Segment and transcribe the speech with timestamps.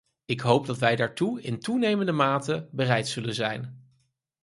[0.25, 3.91] Ik hoop dat wij daartoe in toenemende mate bereid zullen zijn.